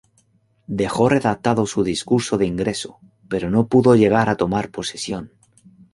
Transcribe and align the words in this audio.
Dejó 0.65 1.09
redactado 1.09 1.67
su 1.67 1.83
discurso 1.83 2.39
de 2.39 2.47
ingreso, 2.47 2.97
pero 3.29 3.51
no 3.51 3.67
pudo 3.67 3.95
llegar 3.95 4.31
a 4.31 4.35
tomar 4.35 4.71
posesión. 4.71 5.29